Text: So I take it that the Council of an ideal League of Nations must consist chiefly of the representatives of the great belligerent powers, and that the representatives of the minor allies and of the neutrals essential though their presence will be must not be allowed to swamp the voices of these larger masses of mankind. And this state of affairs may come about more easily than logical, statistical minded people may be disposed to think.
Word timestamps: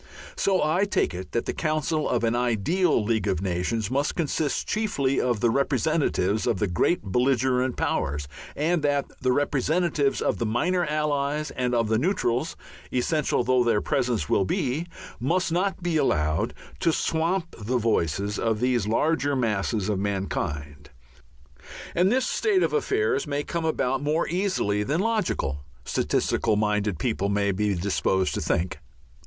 So 0.35 0.63
I 0.63 0.85
take 0.85 1.13
it 1.13 1.31
that 1.31 1.45
the 1.45 1.53
Council 1.53 2.09
of 2.09 2.23
an 2.23 2.35
ideal 2.35 3.03
League 3.03 3.27
of 3.27 3.39
Nations 3.43 3.91
must 3.91 4.15
consist 4.15 4.67
chiefly 4.67 5.21
of 5.21 5.41
the 5.41 5.51
representatives 5.51 6.47
of 6.47 6.57
the 6.57 6.65
great 6.65 7.03
belligerent 7.03 7.77
powers, 7.77 8.27
and 8.55 8.81
that 8.81 9.05
the 9.21 9.31
representatives 9.31 10.19
of 10.19 10.39
the 10.39 10.45
minor 10.47 10.83
allies 10.85 11.51
and 11.51 11.75
of 11.75 11.87
the 11.87 11.99
neutrals 11.99 12.55
essential 12.91 13.43
though 13.43 13.63
their 13.63 13.79
presence 13.79 14.27
will 14.27 14.43
be 14.43 14.87
must 15.19 15.51
not 15.51 15.83
be 15.83 15.97
allowed 15.97 16.55
to 16.79 16.91
swamp 16.91 17.55
the 17.59 17.77
voices 17.77 18.39
of 18.39 18.59
these 18.59 18.87
larger 18.87 19.35
masses 19.35 19.87
of 19.87 19.99
mankind. 19.99 20.89
And 21.93 22.11
this 22.11 22.25
state 22.25 22.63
of 22.63 22.73
affairs 22.73 23.27
may 23.27 23.43
come 23.43 23.65
about 23.65 24.01
more 24.01 24.27
easily 24.27 24.81
than 24.81 24.99
logical, 24.99 25.63
statistical 25.85 26.55
minded 26.55 26.97
people 26.97 27.29
may 27.29 27.51
be 27.51 27.75
disposed 27.75 28.33
to 28.33 28.41
think. 28.41 28.79